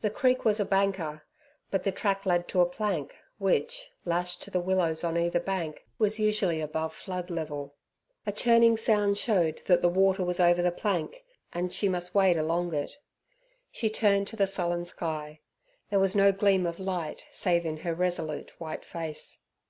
[0.00, 1.24] The creek was a banker,
[1.70, 5.84] but the track led to a plank, which, lashed to the willows on cither bank,
[5.98, 7.74] was usually above flood level.
[8.24, 12.38] A churning sound showed that the water was over the plank, and she must wade
[12.38, 12.96] along it.
[13.70, 15.40] She turned to the sullen sky.
[15.90, 19.40] There was no gleam of light save in her resolute, white face.